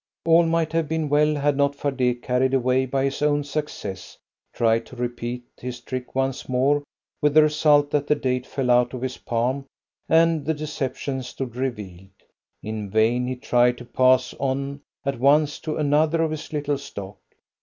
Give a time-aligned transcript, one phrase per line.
[0.25, 4.17] All might have been well had not Fardet, carried away by his own success,
[4.51, 6.81] tried to repeat his trick once more,
[7.21, 9.67] with the result that the date fell out of his palm,
[10.09, 12.09] and the deception stood revealed.
[12.63, 17.19] In vain he tried to pass on at once to another of his little stock.